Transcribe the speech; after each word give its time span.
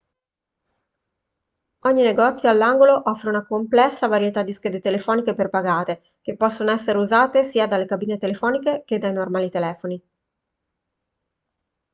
ogni 1.81 2.01
negozio 2.01 2.49
all'angolo 2.49 3.03
offre 3.07 3.29
una 3.29 3.45
complessa 3.45 4.07
varietà 4.07 4.41
di 4.41 4.51
schede 4.51 4.79
telefoniche 4.79 5.35
prepagate 5.35 6.13
che 6.21 6.35
possono 6.35 6.71
essere 6.71 6.97
usate 6.97 7.43
sia 7.43 7.67
dalle 7.67 7.85
cabine 7.85 8.17
telefoniche 8.17 8.81
che 8.83 8.97
dai 8.97 9.13
normali 9.13 9.51
telefoni 9.51 10.01